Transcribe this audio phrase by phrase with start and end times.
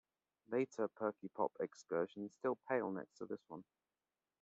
[0.49, 3.63] Later perky pop excursions still pale next to this one.